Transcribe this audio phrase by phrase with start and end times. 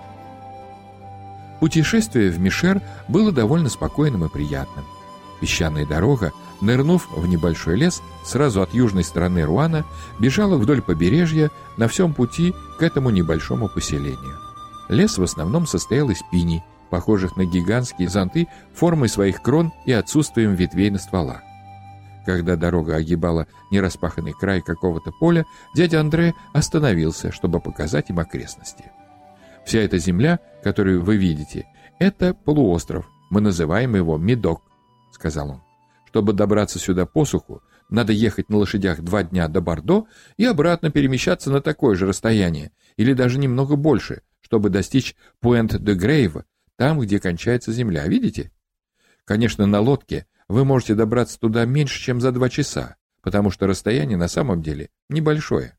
[1.59, 4.85] Путешествие в Мишер было довольно спокойным и приятным.
[5.41, 9.85] Песчаная дорога, нырнув в небольшой лес, сразу от южной стороны Руана,
[10.19, 14.39] бежала вдоль побережья на всем пути к этому небольшому поселению.
[14.89, 20.55] Лес в основном состоял из пиней, похожих на гигантские зонты формой своих крон и отсутствием
[20.55, 21.41] ветвей на стволах.
[22.27, 28.85] Когда дорога огибала нераспаханный край какого-то поля, дядя Андре остановился, чтобы показать им окрестности.
[29.65, 31.67] Вся эта земля, которую вы видите,
[31.99, 34.63] это полуостров, мы называем его Медок,—
[35.21, 35.63] сказал он.
[36.07, 40.07] «Чтобы добраться сюда по суху, надо ехать на лошадях два дня до Бордо
[40.39, 46.45] и обратно перемещаться на такое же расстояние, или даже немного больше, чтобы достичь Пуэнт-де-Грейва,
[46.77, 48.51] там, где кончается земля, видите?
[49.25, 54.17] Конечно, на лодке вы можете добраться туда меньше, чем за два часа, потому что расстояние
[54.17, 55.77] на самом деле небольшое.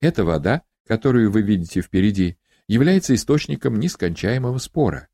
[0.00, 5.08] Эта вода, которую вы видите впереди, является источником нескончаемого спора.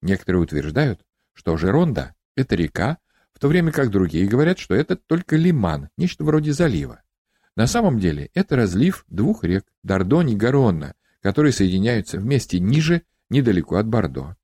[0.00, 1.02] Некоторые утверждают,
[1.34, 2.98] что Жеронда это река,
[3.40, 7.00] в то время как другие говорят, что это только лиман, нечто вроде залива.
[7.56, 13.76] На самом деле это разлив двух рек, Дордонь и Гаронна, которые соединяются вместе ниже, недалеко
[13.76, 14.36] от Бордо.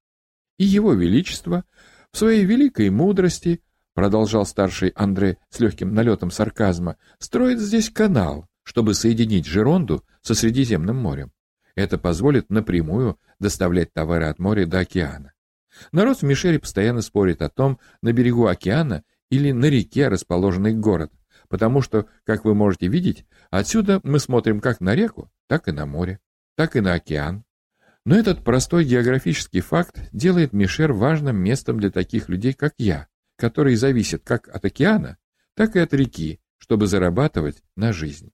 [0.56, 1.66] И его величество
[2.10, 3.60] в своей великой мудрости,
[3.92, 10.96] продолжал старший Андре с легким налетом сарказма, строит здесь канал, чтобы соединить Жеронду со Средиземным
[10.96, 11.32] морем.
[11.74, 15.34] Это позволит напрямую доставлять товары от моря до океана.
[15.92, 21.12] Народ в Мишере постоянно спорит о том, на берегу океана или на реке расположенный город,
[21.48, 25.86] потому что, как вы можете видеть, отсюда мы смотрим как на реку, так и на
[25.86, 26.20] море,
[26.56, 27.44] так и на океан.
[28.04, 33.76] Но этот простой географический факт делает Мишер важным местом для таких людей, как я, которые
[33.76, 35.18] зависят как от океана,
[35.54, 38.30] так и от реки, чтобы зарабатывать на жизнь.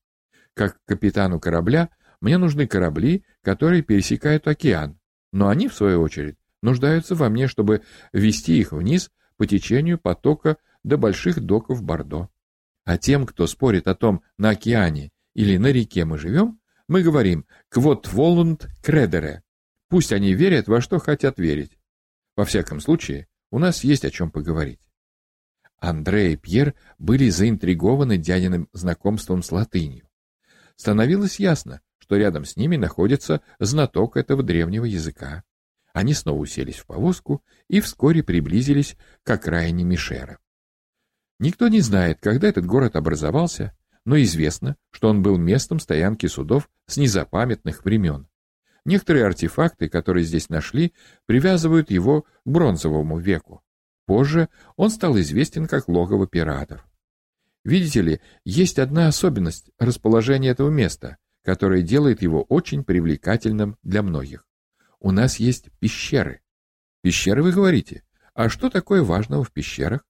[0.55, 1.89] Как капитану корабля
[2.21, 4.99] мне нужны корабли, которые пересекают океан,
[5.33, 10.57] но они, в свою очередь, нуждаются во мне, чтобы вести их вниз по течению потока
[10.83, 12.29] до больших доков Бордо.
[12.85, 17.47] А тем, кто спорит о том, на океане или на реке мы живем, мы говорим
[17.69, 19.43] «квот волунт кредере».
[19.89, 21.79] Пусть они верят, во что хотят верить.
[22.37, 24.81] Во всяком случае, у нас есть о чем поговорить.
[25.79, 30.09] Андре и Пьер были заинтригованы дядиным знакомством с латынью.
[30.77, 35.45] Становилось ясно, что рядом с ними находится знаток этого древнего языка.
[35.93, 40.39] Они снова уселись в повозку и вскоре приблизились к окраине Мишера.
[41.39, 46.71] Никто не знает, когда этот город образовался, но известно, что он был местом стоянки судов
[46.87, 48.27] с незапамятных времен.
[48.85, 50.93] Некоторые артефакты, которые здесь нашли,
[51.27, 53.63] привязывают его к бронзовому веку.
[54.07, 56.85] Позже он стал известен как логово пиратов.
[57.65, 64.45] Видите ли, есть одна особенность расположения этого места, которая делает его очень привлекательным для многих
[65.03, 66.41] у нас есть пещеры.
[67.03, 68.05] Пещеры, вы говорите?
[68.35, 70.07] А что такое важного в пещерах?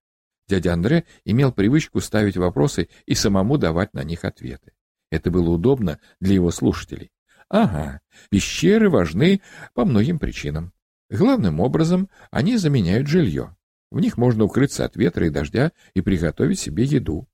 [0.49, 4.73] Дядя Андре имел привычку ставить вопросы и самому давать на них ответы.
[5.11, 7.11] Это было удобно для его слушателей.
[7.49, 9.41] Ага, пещеры важны
[9.75, 10.73] по многим причинам.
[11.09, 13.57] Главным образом, они заменяют жилье.
[13.91, 17.27] В них можно укрыться от ветра и дождя и приготовить себе еду.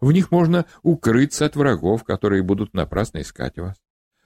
[0.00, 3.76] В них можно укрыться от врагов, которые будут напрасно искать вас.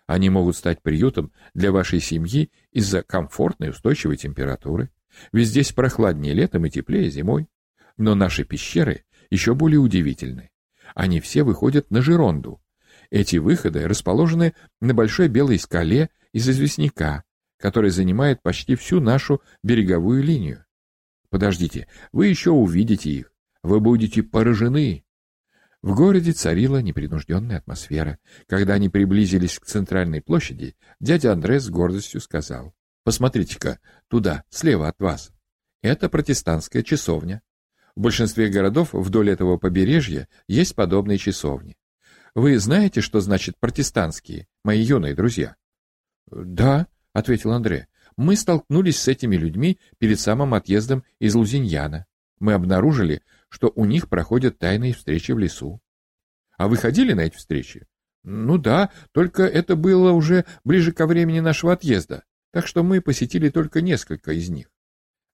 [0.08, 4.90] Они могут стать приютом для вашей семьи из-за комфортной устойчивой температуры.
[5.32, 7.46] Ведь здесь прохладнее летом и теплее зимой.
[7.98, 10.50] Но наши пещеры еще более удивительны.
[10.94, 12.62] Они все выходят на Жеронду.
[13.10, 17.24] Эти выходы расположены на большой белой скале из известняка,
[17.58, 20.64] который занимает почти всю нашу береговую линию.
[21.28, 23.32] Подождите, вы еще увидите их.
[23.62, 25.04] Вы будете поражены.
[25.82, 28.18] В городе царила непринужденная атмосфера.
[28.48, 33.78] Когда они приблизились к центральной площади, дядя Андре с гордостью сказал, «Посмотрите-ка,
[34.08, 35.30] туда, слева от вас.
[35.82, 37.42] Это протестантская часовня.
[37.94, 41.76] В большинстве городов вдоль этого побережья есть подобные часовни.
[42.34, 45.54] Вы знаете, что значит протестантские, мои юные друзья?»
[46.30, 47.86] «Да»,— ответил Андре,—
[48.16, 52.06] «мы столкнулись с этими людьми перед самым отъездом из Лузиньяна.
[52.40, 55.80] Мы обнаружили, что у них проходят тайные встречи в лесу.
[56.56, 57.86] А вы ходили на эти встречи?
[58.22, 63.48] Ну да, только это было уже ближе ко времени нашего отъезда, так что мы посетили
[63.48, 64.70] только несколько из них.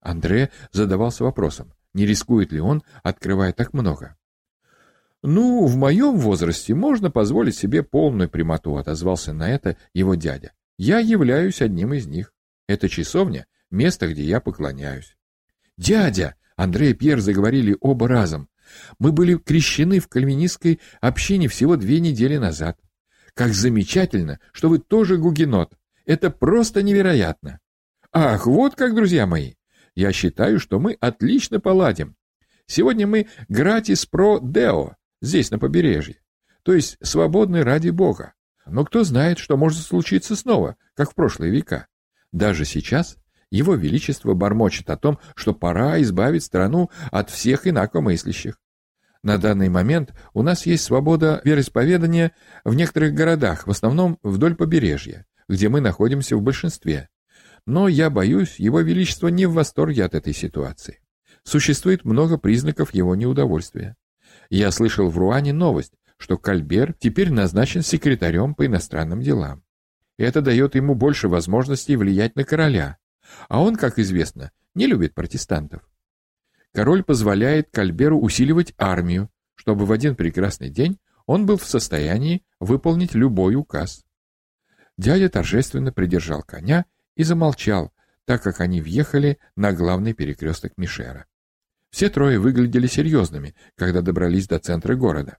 [0.01, 4.17] Андре задавался вопросом, не рискует ли он, открывая так много.
[5.27, 10.53] «Ну, в моем возрасте можно позволить себе полную прямоту»,— отозвался на это его дядя.
[10.77, 12.35] «Я являюсь одним из них.
[12.69, 15.17] Это часовня, место, где я поклоняюсь».
[15.79, 18.49] «Дядя!»— Андрей и Пьер заговорили оба разом.
[18.99, 22.79] «Мы были крещены в кальвинистской общине всего две недели назад.
[23.35, 25.75] Как замечательно, что вы тоже гугенот.
[26.07, 27.61] Это просто невероятно!»
[28.13, 29.55] «Ах, вот как, друзья мои!
[29.95, 32.17] Я считаю, что мы отлично поладим.
[32.67, 36.21] Сегодня мы гратис про део, здесь, на побережье.
[36.63, 38.35] То есть свободны ради Бога.
[38.67, 41.87] Но кто знает, что может случиться снова, как в прошлые века.
[42.33, 43.19] Даже сейчас
[43.55, 48.59] его Величество бормочет о том, что пора избавить страну от всех инакомыслящих.
[49.23, 52.33] На данный момент у нас есть свобода вероисповедания
[52.65, 57.09] в некоторых городах, в основном вдоль побережья, где мы находимся в большинстве.
[57.65, 60.99] Но я боюсь, его величество не в восторге от этой ситуации.
[61.45, 63.97] Существует много признаков его неудовольствия.
[64.51, 69.63] Я слышал в Руане новость, что Кальбер теперь назначен секретарем по иностранным делам.
[70.19, 72.99] Это дает ему больше возможностей влиять на короля,
[73.49, 75.89] а он, как известно, не любит протестантов.
[76.73, 83.15] Король позволяет Кальберу усиливать армию, чтобы в один прекрасный день он был в состоянии выполнить
[83.15, 84.05] любой указ.
[84.97, 86.85] Дядя торжественно придержал коня
[87.17, 87.93] и замолчал,
[88.27, 91.27] так как они въехали на главный перекресток Мишера.
[91.91, 95.39] Все трое выглядели серьезными, когда добрались до центра города.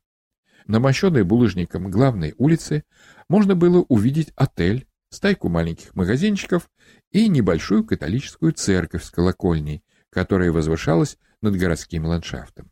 [0.68, 2.84] На мощенной булыжником главной улице
[3.30, 6.70] можно было увидеть отель, стайку маленьких магазинчиков
[7.16, 12.70] и небольшую католическую церковь с колокольней, которая возвышалась над городским ландшафтом.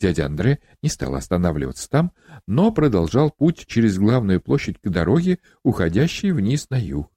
[0.00, 2.10] Дядя Андре не стал останавливаться там,
[2.48, 7.12] но продолжал путь через главную площадь к дороге, уходящей вниз на юг.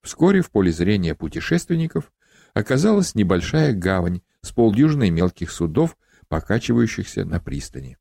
[0.00, 2.10] Вскоре в поле зрения путешественников
[2.54, 5.98] оказалась небольшая гавань с полдюжиной мелких судов,
[6.28, 7.98] покачивающихся на пристани.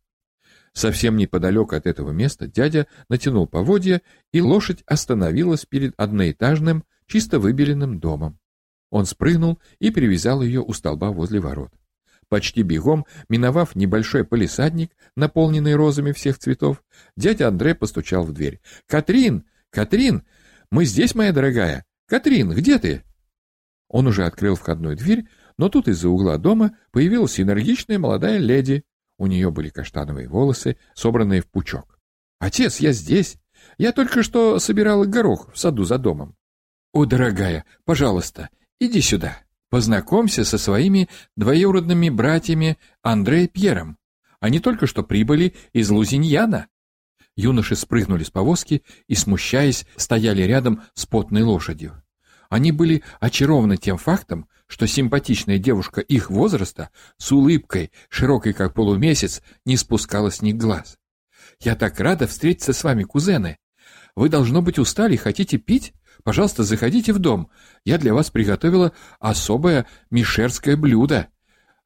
[0.72, 8.00] Совсем неподалеку от этого места дядя натянул поводья, и лошадь остановилась перед одноэтажным, чисто выбеленным
[8.00, 8.40] домом.
[8.92, 11.72] Он спрыгнул и привязал ее у столба возле ворот.
[12.30, 16.84] Почти бегом, миновав небольшой полисадник, наполненный розами всех цветов,
[17.18, 18.62] дядя Андре постучал в дверь.
[18.88, 19.46] «Катрин!
[19.72, 20.24] Катрин!
[20.70, 21.86] Мы здесь, моя дорогая!
[22.08, 23.04] Катрин, где ты?»
[23.88, 25.28] Он уже открыл входную дверь,
[25.58, 28.84] но тут из-за угла дома появилась энергичная молодая леди.
[29.18, 32.00] У нее были каштановые волосы, собранные в пучок.
[32.40, 33.38] «Отец, я здесь!
[33.78, 36.39] Я только что собирала горох в саду за домом».
[36.92, 38.50] «О, дорогая, пожалуйста,
[38.80, 39.38] иди сюда.
[39.70, 43.98] Познакомься со своими двоюродными братьями Андре и Пьером.
[44.40, 46.68] Они только что прибыли из Лузиньяна».
[47.36, 52.02] Юноши спрыгнули с повозки и, смущаясь, стояли рядом с потной лошадью.
[52.50, 59.44] Они были очарованы тем фактом, что симпатичная девушка их возраста с улыбкой, широкой как полумесяц,
[59.66, 60.98] не спускала с них глаз.
[61.60, 63.58] «Я так рада встретиться с вами, кузены!
[64.16, 65.94] Вы, должно быть, устали, хотите пить?
[66.30, 67.50] Пожалуйста, заходите в дом.
[67.86, 71.30] Я для вас приготовила особое мишерское блюдо.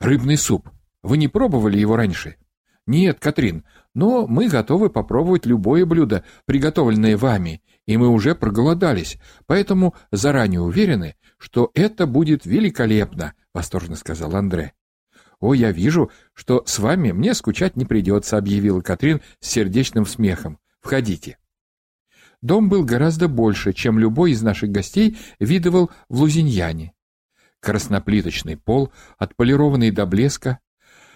[0.02, 0.70] Рыбный суп.
[1.02, 2.36] Вы не пробовали его раньше?»
[2.86, 3.64] «Нет, Катрин,
[3.96, 11.16] но мы готовы попробовать любое блюдо, приготовленное вами, и мы уже проголодались, поэтому заранее уверены,
[11.38, 14.74] что это будет великолепно»,— восторженно сказал Андре.
[15.40, 20.60] «О, я вижу, что с вами мне скучать не придется»,— объявила Катрин с сердечным смехом.
[20.82, 21.38] «Входите».
[22.44, 26.94] Дом был гораздо больше, чем любой из наших гостей видывал в Лузиньяне.
[27.62, 30.60] Красноплиточный пол, отполированный до блеска,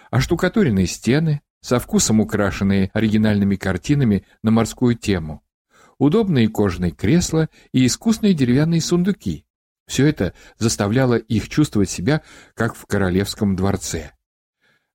[0.09, 5.43] оштукатуренные стены, со вкусом украшенные оригинальными картинами на морскую тему,
[5.97, 9.45] удобные кожаные кресла и искусные деревянные сундуки.
[9.85, 12.21] Все это заставляло их чувствовать себя,
[12.53, 14.13] как в королевском дворце.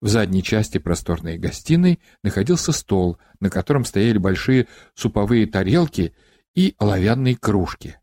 [0.03, 6.13] В задней части просторной гостиной находился стол, на котором стояли большие суповые тарелки
[6.57, 7.99] и оловянные кружки.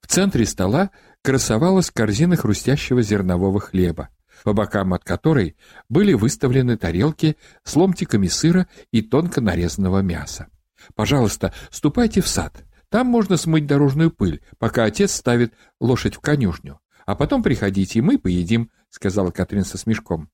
[0.00, 0.90] В центре стола
[1.22, 4.08] красовалась корзина хрустящего зернового хлеба,
[4.42, 5.56] по бокам от которой
[5.90, 10.48] были выставлены тарелки с ломтиками сыра и тонко нарезанного мяса.
[10.94, 12.64] Пожалуйста, ступайте в сад.
[12.88, 16.80] Там можно смыть дорожную пыль, пока отец ставит лошадь в конюшню.
[17.04, 20.30] А потом приходите, и мы поедим»,— сказала Катрин со смешком.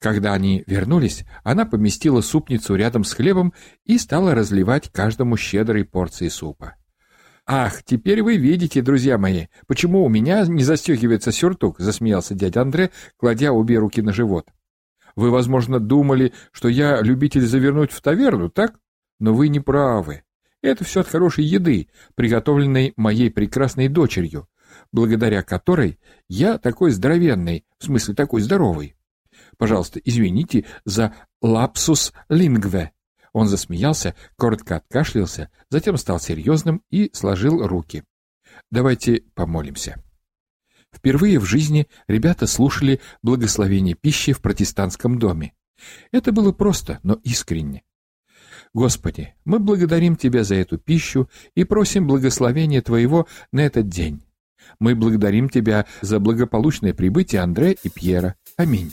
[0.00, 3.52] Когда они вернулись, она поместила супницу рядом с хлебом
[3.84, 6.76] и стала разливать каждому щедрой порции супа.
[7.46, 12.90] «Ах, теперь вы видите, друзья мои, почему у меня не застегивается сюртук»,— засмеялся дядя Андре,
[13.16, 14.48] кладя обе руки на живот.
[15.16, 18.78] «Вы, возможно, думали, что я любитель завернуть в таверну, так?
[19.18, 20.22] Но вы не правы.
[20.62, 24.46] Это все от хорошей еды, приготовленной моей прекрасной дочерью,
[24.92, 28.97] благодаря которой я такой здоровенный, в смысле такой здоровый.
[29.56, 32.92] Пожалуйста, извините за лапсус лингве.
[33.32, 38.04] Он засмеялся, коротко откашлялся, затем стал серьезным и сложил руки.
[38.70, 40.02] Давайте помолимся.
[40.94, 45.52] Впервые в жизни ребята слушали благословение пищи в протестантском доме.
[46.12, 47.82] Это было просто, но искренне.
[48.74, 54.22] Господи, мы благодарим Тебя за эту пищу и просим благословения Твоего на этот день.
[54.78, 58.34] Мы благодарим Тебя за благополучное прибытие Андре и Пьера.
[58.56, 58.92] Аминь.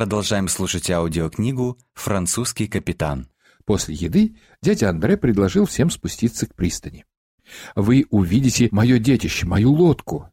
[0.00, 3.28] Продолжаем слушать аудиокнигу «Французский капитан».
[3.66, 7.04] После еды дядя Андре предложил всем спуститься к пристани.
[7.76, 10.30] «Вы увидите мое детище, мою лодку».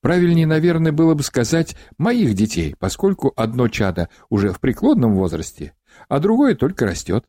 [0.00, 5.74] Правильнее, наверное, было бы сказать «моих детей», поскольку одно чадо уже в преклонном возрасте,
[6.08, 7.26] а другое только растет.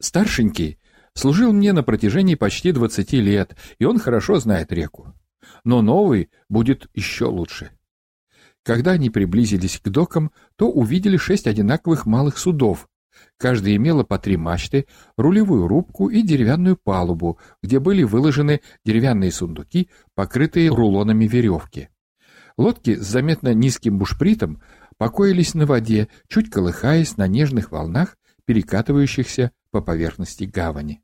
[0.00, 0.78] Старшенький
[1.14, 5.12] служил мне на протяжении почти 20 лет, и он хорошо знает реку.
[5.64, 7.72] Но новый будет еще лучше.
[8.68, 12.86] Когда они приблизились к докам, то увидели шесть одинаковых малых судов.
[13.38, 14.84] Каждая имела по три мачты,
[15.16, 21.88] рулевую рубку и деревянную палубу, где были выложены деревянные сундуки, покрытые рулонами веревки.
[22.58, 24.60] Лодки с заметно низким бушпритом
[24.98, 31.00] покоились на воде, чуть колыхаясь на нежных волнах, перекатывающихся по поверхности гавани.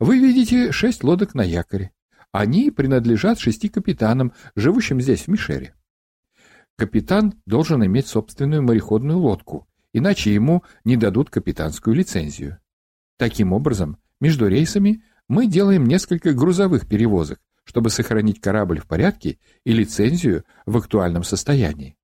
[0.00, 1.92] Вы видите шесть лодок на якоре.
[2.32, 5.72] Они принадлежат шести капитанам, живущим здесь, в Мишере.
[6.80, 12.58] Капитан должен иметь собственную мореходную лодку, иначе ему не дадут капитанскую лицензию.
[13.18, 19.74] Таким образом, между рейсами мы делаем несколько грузовых перевозок, чтобы сохранить корабль в порядке и
[19.74, 21.98] лицензию в актуальном состоянии.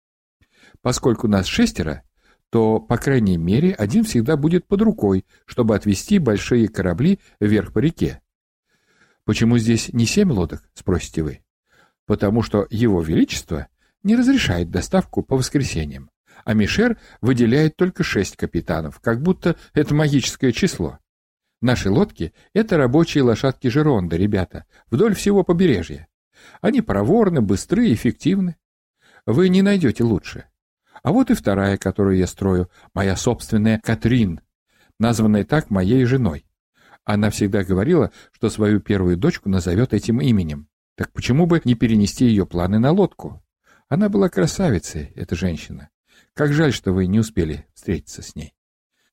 [0.82, 2.02] Поскольку нас шестеро,
[2.50, 7.78] то, по крайней мере, один всегда будет под рукой, чтобы отвезти большие корабли вверх по
[7.78, 8.20] реке.
[9.24, 11.40] Почему здесь не семь лодок, спросите вы?
[12.04, 13.68] Потому что Его Величество
[14.06, 16.10] не разрешает доставку по воскресеньям,
[16.44, 20.98] а Мишер выделяет только шесть капитанов, как будто это магическое число.
[21.60, 26.06] Наши лодки— это рабочие лошадки Жеронда, ребята, вдоль всего побережья.
[26.60, 28.56] Они проворны, быстры, эффективны.
[29.26, 30.44] Вы не найдете лучше.
[31.02, 34.40] А вот и вторая, которую я строю, моя собственная Катрин,
[35.00, 36.46] названная так моей женой.
[37.04, 40.68] Она всегда говорила, что свою первую дочку назовет этим именем.
[40.96, 43.42] Так почему бы не перенести ее планы на лодку?
[43.88, 45.90] Она была красавицей, эта женщина.
[46.34, 48.54] Как жаль, что вы не успели встретиться с ней.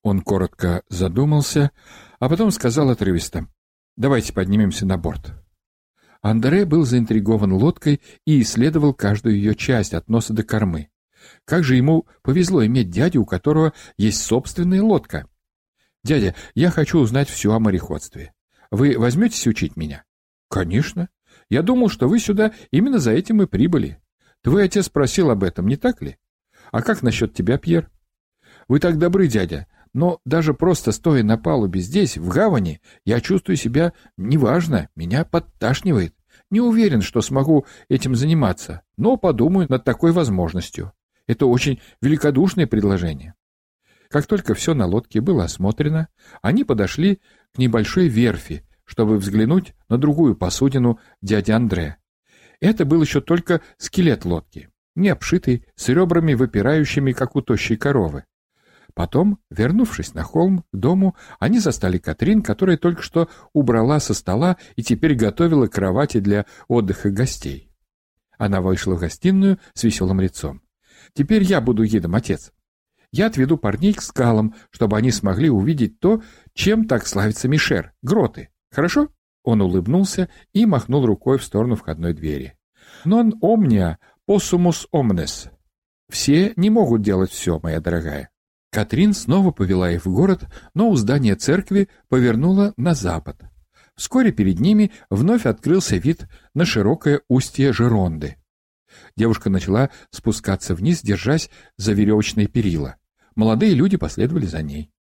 [0.01, 1.71] Он коротко задумался,
[2.19, 3.47] а потом сказал отрывисто.
[3.95, 5.33] «Давайте поднимемся на борт».
[6.21, 10.89] Андре был заинтригован лодкой и исследовал каждую ее часть от носа до кормы.
[11.45, 15.27] Как же ему повезло иметь дядю, у которого есть собственная лодка.
[16.03, 18.33] «Дядя, я хочу узнать все о мореходстве.
[18.71, 20.03] Вы возьметесь учить меня?»
[20.49, 21.09] «Конечно.
[21.49, 24.02] Я думал, что вы сюда именно за этим и прибыли.
[24.43, 26.17] Твой отец спросил об этом, не так ли?
[26.71, 27.89] А как насчет тебя, Пьер?»
[28.67, 33.55] «Вы так добры, дядя, но даже просто стоя на палубе здесь, в гавани, я чувствую
[33.55, 36.15] себя неважно, меня подташнивает.
[36.49, 40.91] Не уверен, что смогу этим заниматься, но подумаю над такой возможностью.
[41.27, 43.35] Это очень великодушное предложение.
[44.09, 46.09] Как только все на лодке было осмотрено,
[46.41, 47.21] они подошли
[47.53, 51.97] к небольшой верфи, чтобы взглянуть на другую посудину дяди Андре.
[52.63, 58.23] Это был еще только скелет лодки, не обшитый, с ребрами выпирающими, как у тощей коровы.
[58.93, 64.55] Потом, вернувшись на холм к дому, они застали Катрин, которая только что убрала со стола
[64.77, 67.69] и теперь готовила кровати для отдыха гостей.
[68.37, 70.61] Она вышла в гостиную с веселым лицом.
[71.11, 72.53] «Теперь я буду гидом, отец.
[73.11, 78.51] Я отведу парней к скалам, чтобы они смогли увидеть то, чем так славится Мишер— гроты.
[78.71, 79.09] Хорошо?»
[79.43, 82.57] Он улыбнулся и махнул рукой в сторону входной двери.
[83.05, 83.97] «Non omnia
[84.27, 85.49] possumus omnes».
[86.09, 88.29] «Все не могут делать все, моя дорогая.
[88.73, 93.39] Катрин снова повела их в город, но у здания церкви повернула на запад.
[93.95, 98.37] Вскоре перед ними вновь открылся вид на широкое устье Жеронды.
[99.15, 102.95] Девушка начала спускаться вниз, держась за веревочные перила.
[103.35, 104.91] Молодые люди последовали за ней.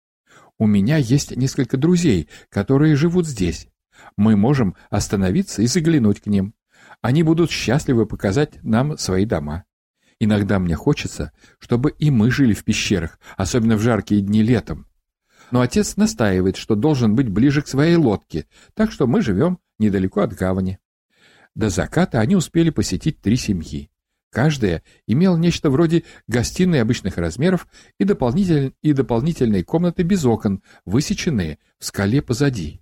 [0.58, 3.68] «У меня есть несколько друзей, которые живут здесь.
[4.16, 6.54] Мы можем остановиться и заглянуть к ним.
[7.00, 9.64] Они будут счастливы показать нам свои дома.
[10.21, 14.87] Иногда мне хочется, чтобы и мы жили в пещерах, особенно в жаркие дни летом.
[15.50, 20.20] Но отец настаивает, что должен быть ближе к своей лодке, так что мы живем недалеко
[20.20, 20.79] от гавани.
[21.55, 23.90] До заката они успели посетить три семьи.
[24.31, 27.66] Каждая имела нечто вроде гостиной обычных размеров
[27.98, 28.74] и, дополнитель...
[28.81, 32.81] и дополнительные комнаты без окон, высеченные в скале позади.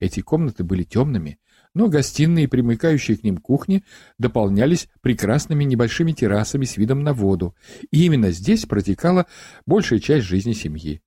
[0.00, 1.38] Эти комнаты были темными,
[1.74, 3.84] но гостиные примыкающие к ним кухни
[4.18, 7.54] дополнялись прекрасными небольшими террасами с видом на воду,
[7.90, 9.26] и именно здесь протекала
[9.66, 11.02] большая часть жизни семьи.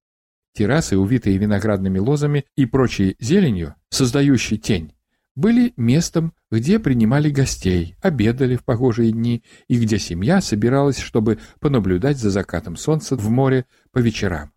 [0.53, 4.93] Террасы, увитые виноградными лозами и прочей зеленью, создающей тень,
[5.35, 12.17] были местом, где принимали гостей, обедали в погожие дни и где семья собиралась, чтобы понаблюдать
[12.17, 14.51] за закатом солнца в море по вечерам.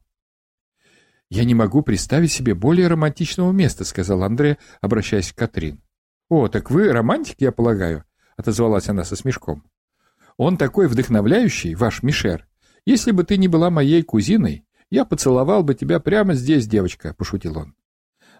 [1.30, 5.80] «Я не могу представить себе более романтичного места»,— сказал Андре, обращаясь к Катрин.
[6.28, 8.04] «О, так вы романтик, я полагаю?»—
[8.36, 9.62] отозвалась она со смешком.
[10.36, 12.48] «Он такой вдохновляющий, ваш Мишер.
[12.84, 17.58] Если бы ты не была моей кузиной, я поцеловал бы тебя прямо здесь, девочка»,— пошутил
[17.58, 17.74] он.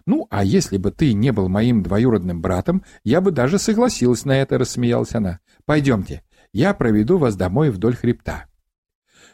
[0.05, 4.33] «Ну, а если бы ты не был моим двоюродным братом, я бы даже согласилась на
[4.33, 5.39] это»,— рассмеялась она.
[5.65, 8.50] «Пойдемте, я проведу вас домой вдоль хребта».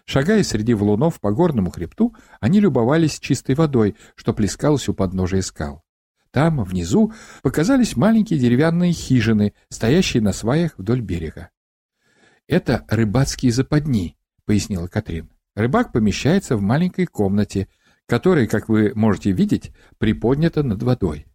[0.08, 5.84] Шагая среди валунов по горному хребту, они любовались чистой водой, что плескалось у подножия скал.
[6.32, 7.12] Там, внизу,
[7.44, 11.50] показались маленькие деревянные хижины, стоящие на сваях вдоль берега.
[12.48, 15.30] «Это рыбацкие западни»,— пояснила Катрин.
[15.56, 17.68] «Рыбак помещается в маленькой комнате,
[18.06, 21.26] которая, как вы можете видеть, приподнята над водой.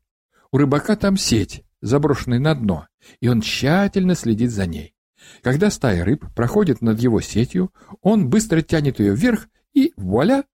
[0.50, 2.86] У рыбака там сеть, заброшенная на дно,
[3.20, 4.91] и он тщательно следит за ней.
[5.42, 10.44] Когда стая рыб проходит над его сетью, он быстро тянет ее вверх, и вуаля!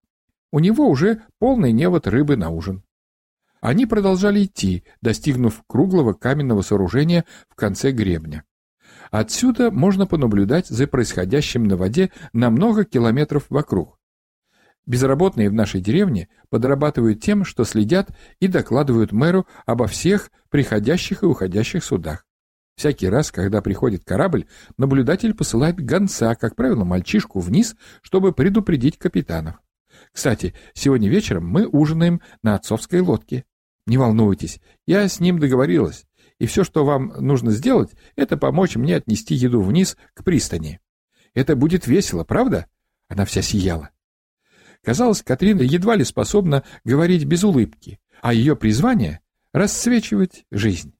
[0.51, 2.83] У него уже полный невод рыбы на ужин.
[3.61, 8.45] Они продолжали идти, достигнув круглого каменного сооружения в конце гребня.
[9.11, 13.99] Отсюда можно понаблюдать за происходящим на воде на много километров вокруг.
[14.85, 21.27] Безработные в нашей деревне подрабатывают тем, что следят и докладывают мэру обо всех приходящих и
[21.27, 22.25] уходящих судах.
[22.79, 24.45] Всякий раз, когда приходит корабль,
[24.77, 29.55] наблюдатель посылает гонца, как правило, мальчишку вниз, чтобы предупредить капитанов.
[30.13, 33.43] Кстати, сегодня вечером мы ужинаем на отцовской лодке.
[33.85, 36.05] Не волнуйтесь, я с ним договорилась,
[36.37, 40.79] и все, что вам нужно сделать, это помочь мне отнести еду вниз к пристани.
[41.33, 42.67] Это будет весело, правда?
[43.09, 43.89] Она вся сияла.
[44.85, 49.19] Казалось, Катрина едва ли способна говорить без улыбки, а ее призвание—
[49.51, 50.93] расцвечивать жизнь.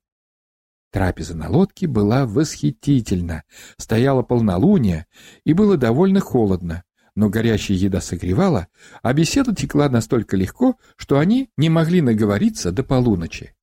[0.92, 3.44] Трапеза на лодке была восхитительна,
[3.78, 5.06] стояла полнолуние,
[5.44, 6.84] и было довольно холодно,
[7.16, 8.68] но горячая еда согревала,
[9.04, 13.54] а беседа текла настолько легко, что они не могли наговориться до полуночи.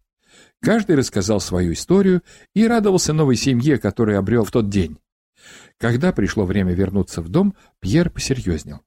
[0.60, 2.22] Каждый рассказал свою историю
[2.54, 4.98] и радовался новой семье, которую обрел в тот день.
[5.78, 8.80] Когда пришло время вернуться в дом, Пьер посерьезнел.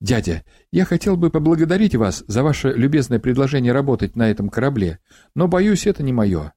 [0.00, 4.98] «Дядя, я хотел бы поблагодарить вас за ваше любезное предложение работать на этом корабле,
[5.34, 6.52] но, боюсь, это не мое.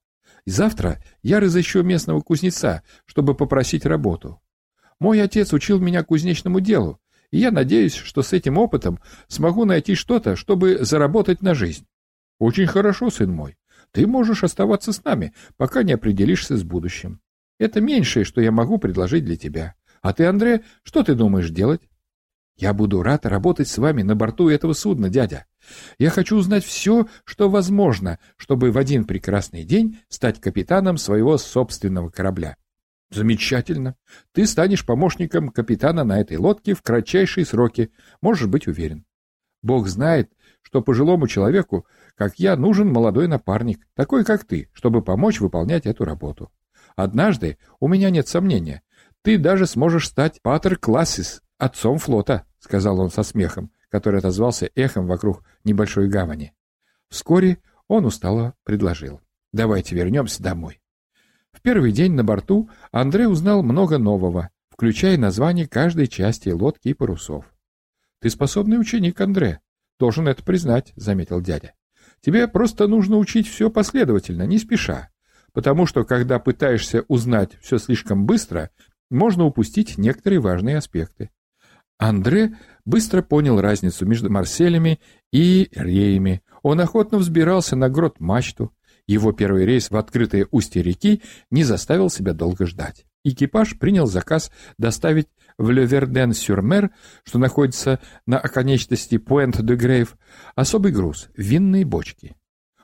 [0.45, 4.41] Завтра я разыщу местного кузнеца, чтобы попросить работу.
[4.99, 6.99] Мой отец учил меня кузнечному делу,
[7.31, 11.85] и я надеюсь, что с этим опытом смогу найти что-то, чтобы заработать на жизнь.
[12.39, 13.57] Очень хорошо, сын мой.
[13.91, 17.21] Ты можешь оставаться с нами, пока не определишься с будущим.
[17.59, 19.75] Это меньшее, что я могу предложить для тебя.
[20.01, 21.81] А ты, Андре, что ты думаешь делать?
[22.59, 25.45] Я буду рад работать с вами на борту этого судна, дядя.
[25.97, 32.09] Я хочу узнать все, что возможно, чтобы в один прекрасный день стать капитаном своего собственного
[32.09, 32.57] корабля.
[33.11, 33.95] Замечательно.
[34.33, 37.91] Ты станешь помощником капитана на этой лодке в кратчайшие сроки,
[38.21, 39.05] можешь быть уверен.
[39.63, 40.29] Бог знает,
[40.61, 46.03] что пожилому человеку, как я, нужен молодой напарник, такой как ты, чтобы помочь выполнять эту
[46.03, 46.51] работу.
[46.97, 48.81] Однажды, у меня нет сомнения,
[49.21, 55.05] ты даже сможешь стать патер классис, отцом флота, сказал он со смехом, который отозвался эхом
[55.05, 56.53] вокруг небольшой гавани.
[57.09, 59.21] Вскоре он устало предложил.
[59.51, 60.81] Давайте вернемся домой.
[61.51, 66.93] В первый день на борту Андрей узнал много нового, включая название каждой части лодки и
[66.93, 67.45] парусов.
[68.21, 69.59] «Ты способный ученик, Андре.
[69.99, 71.73] Должен это признать»,— заметил дядя.
[72.21, 75.09] «Тебе просто нужно учить все последовательно, не спеша,
[75.51, 78.69] потому что, когда пытаешься узнать все слишком быстро,
[79.09, 81.31] можно упустить некоторые важные аспекты».
[81.99, 84.99] Андре быстро понял разницу между Марселями
[85.31, 86.41] и Реями.
[86.63, 88.73] Он охотно взбирался на грот-мачту,
[89.05, 93.05] его первый рейс в открытое устье реки не заставил себя долго ждать.
[93.23, 96.91] Экипаж принял заказ доставить в Леверден-сюр-Мер,
[97.23, 100.15] что находится на оконечности Пуэнт-де-Грейв,
[100.55, 102.35] особый груз— винные бочки.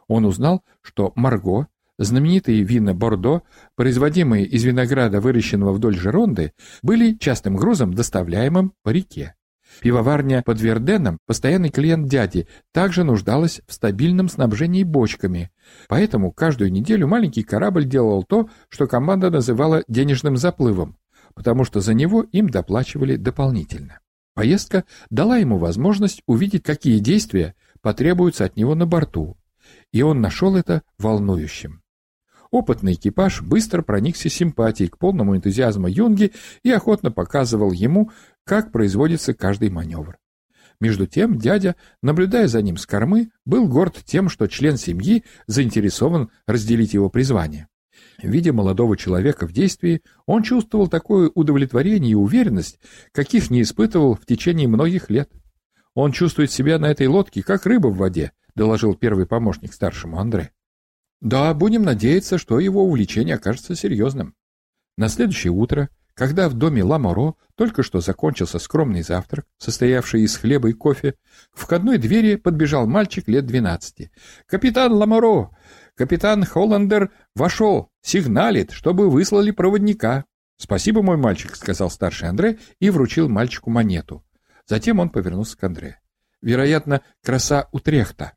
[0.08, 3.44] Он узнал, что Марго, знаменитые вина Бордо,
[3.76, 9.36] производимые из винограда, выращенного вдоль Жеронды, были частым грузом, доставляемым по реке.
[9.82, 15.52] Пивоварня под Верденом, постоянный клиент дяди, также нуждалась в стабильном снабжении бочками.
[15.88, 20.98] Поэтому каждую неделю маленький корабль делал то, что команда называла денежным заплывом,
[21.34, 24.00] потому что за него им доплачивали дополнительно.
[24.34, 29.38] Поездка дала ему возможность увидеть, какие действия потребуются от него на борту,
[29.92, 31.82] и он нашел это волнующим.
[32.56, 36.32] Опытный экипаж быстро проникся симпатией к полному энтузиазму Юнги
[36.64, 38.12] и охотно показывал ему,
[38.46, 40.18] как производится каждый маневр.
[40.80, 46.30] Между тем дядя, наблюдая за ним с кормы, был горд тем, что член семьи заинтересован
[46.48, 47.68] разделить его призвание.
[48.24, 52.80] Видя молодого человека в действии, он чувствовал такое удовлетворение и уверенность,
[53.12, 55.30] каких не испытывал в течение многих лет.
[55.94, 60.52] «Он чувствует себя на этой лодке, как рыба в воде»,— доложил первый помощник старшему Андре.
[61.26, 64.34] «Да, будем надеяться, что его увлечение окажется серьезным».
[64.96, 70.70] На следующее утро когда в доме Ламоро только что закончился скромный завтрак, состоявший из хлеба
[70.70, 71.16] и кофе,
[71.54, 74.12] к входной двери подбежал мальчик лет двенадцати.
[74.48, 75.50] «Капитан Ламоро!
[75.94, 80.24] Капитан Холландер вошел, сигналит, чтобы выслали проводника».
[80.58, 84.24] «Спасибо, мой мальчик»,— сказал старший Андре и вручил мальчику монету.
[84.66, 86.00] Затем он повернулся к Андре.
[86.42, 88.34] «Вероятно, краса Утрехта.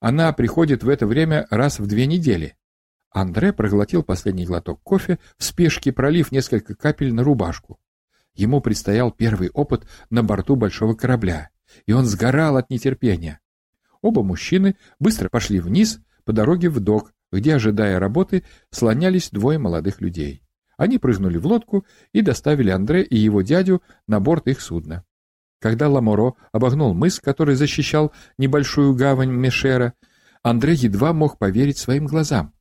[0.00, 2.56] Она приходит в это время раз в две недели.
[3.10, 7.78] Андре проглотил последний глоток кофе, в спешке пролив несколько капель на рубашку.
[8.34, 11.50] Ему предстоял первый опыт на борту большого корабля,
[11.84, 13.40] и он сгорал от нетерпения.
[14.00, 20.00] Оба мужчины быстро пошли вниз по дороге в док, где, ожидая работы, слонялись двое молодых
[20.00, 20.42] людей.
[20.78, 25.04] Они прыгнули в лодку и доставили Андре и его дядю на борт их судна.
[25.60, 29.92] Когда Ламоро обогнул мыс, который защищал небольшую гавань Мешера,
[30.42, 32.54] Андре едва мог поверить своим глазам.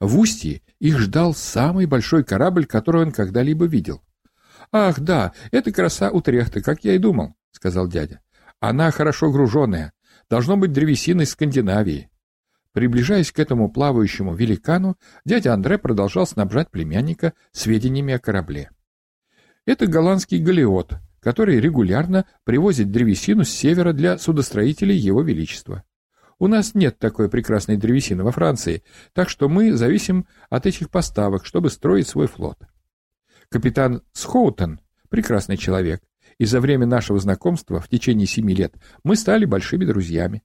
[0.00, 4.02] В устье их ждал самый большой корабль, который он когда-либо видел.
[4.72, 8.20] «Ах, да, это краса Утрехта, как я и думал»,— сказал дядя.
[8.58, 9.92] «Она хорошо груженная.
[10.28, 12.10] Должно быть древесиной Скандинавии».
[12.72, 18.70] Приближаясь к этому плавающему великану, дядя Андре продолжал снабжать племянника сведениями о корабле.
[19.66, 25.84] Это голландский галеот, который регулярно привозит древесину с севера для судостроителей Его Величества.
[26.38, 31.44] У нас нет такой прекрасной древесины во Франции, так что мы зависим от этих поставок,
[31.44, 32.58] чтобы строить свой флот.
[33.50, 34.80] Капитан Схоутон–
[35.10, 36.02] прекрасный человек,
[36.38, 40.42] и за время нашего знакомства в течение семи лет мы стали большими друзьями.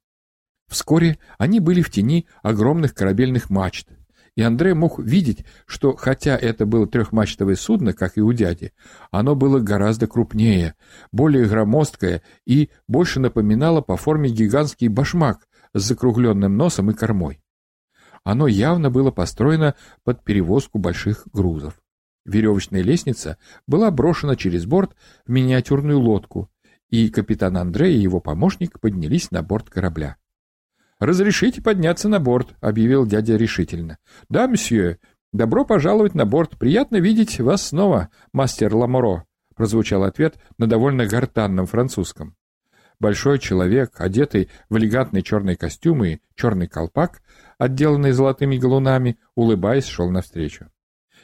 [0.67, 3.87] Вскоре они были в тени огромных корабельных мачт,
[4.35, 8.73] и Андре мог видеть, что хотя это было трехмачтовое судно, как и у дяди,
[9.11, 10.75] оно было гораздо крупнее,
[11.11, 17.41] более громоздкое и больше напоминало по форме гигантский башмак, с закругленным носом и кормой.
[18.23, 21.75] Оно явно было построено под перевозку больших грузов.
[22.25, 24.95] Веревочная лестница была брошена через борт
[25.25, 26.49] в миниатюрную лодку,
[26.89, 30.17] и капитан Андрей и его помощник поднялись на борт корабля.
[31.05, 33.99] «Разрешите подняться на борт»,— объявил дядя решительно.
[34.27, 34.97] «Да, мсье.
[35.31, 36.57] Добро пожаловать на борт.
[36.57, 39.23] Приятно видеть вас снова, мастер Ламоро»,—
[39.55, 42.35] прозвучал ответ на довольно гортанном французском.
[42.99, 47.21] Большой человек, одетый в элегантный черный костюм и черный колпак,
[47.59, 50.71] отделанный золотыми галунами, улыбаясь, шел навстречу.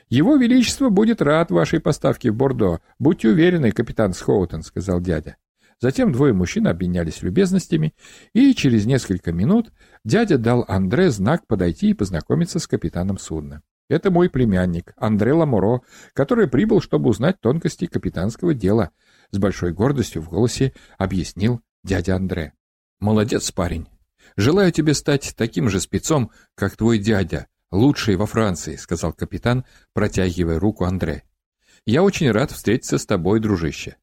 [0.10, 2.82] «Его Величество будет рад вашей поставке в Бордо.
[3.00, 5.38] Будьте уверены, капитан Схоутон»,— сказал дядя.
[5.82, 7.96] Затем двое мужчин обменялись любезностями,
[8.34, 9.74] и через несколько минут
[10.06, 13.64] дядя дал Андре знак подойти и познакомиться с капитаном судна.
[13.90, 15.82] «Это мой племянник, Андре Ламуро,
[16.14, 18.92] который прибыл, чтобы узнать тонкости капитанского дела»,
[19.32, 22.54] с большой гордостью в голосе объяснил дядя Андре.
[23.00, 23.88] «Молодец, парень.
[24.38, 30.60] Желаю тебе стать таким же спецом, как твой дядя, лучший во Франции», сказал капитан, протягивая
[30.60, 31.24] руку Андре.
[31.88, 33.98] «Я очень рад встретиться с тобой, дружище.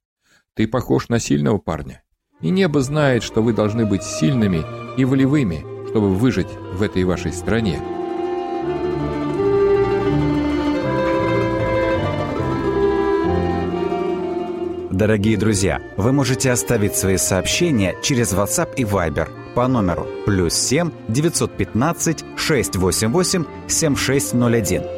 [0.59, 2.03] Ты похож на сильного парня.
[2.40, 4.64] И небо знает, что вы должны быть сильными
[4.97, 7.81] и волевыми, чтобы выжить в этой вашей стране.
[14.90, 20.90] Дорогие друзья, вы можете оставить свои сообщения через WhatsApp и Viber по номеру плюс 7
[21.07, 24.98] 915 688 7601